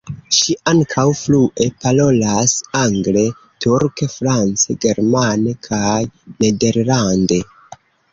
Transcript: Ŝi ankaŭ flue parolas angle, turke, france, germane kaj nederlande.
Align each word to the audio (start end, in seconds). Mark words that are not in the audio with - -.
Ŝi 0.35 0.53
ankaŭ 0.69 1.03
flue 1.17 1.65
parolas 1.83 2.55
angle, 2.79 3.25
turke, 3.65 4.07
france, 4.13 4.77
germane 4.87 5.53
kaj 5.69 5.99
nederlande. 6.45 7.39